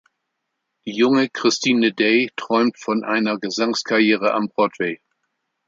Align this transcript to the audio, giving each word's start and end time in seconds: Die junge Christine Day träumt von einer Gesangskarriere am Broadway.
Die 0.83 0.95
junge 0.95 1.29
Christine 1.29 1.93
Day 1.93 2.31
träumt 2.35 2.79
von 2.79 3.03
einer 3.03 3.37
Gesangskarriere 3.37 4.33
am 4.33 4.49
Broadway. 4.49 4.99